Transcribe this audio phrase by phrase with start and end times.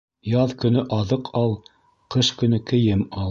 [0.29, 1.53] Яҙ көнө аҙыҡ ал,
[2.15, 3.17] ҡыш көнө кейем ал.